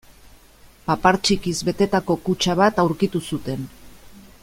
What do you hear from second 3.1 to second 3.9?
zuten.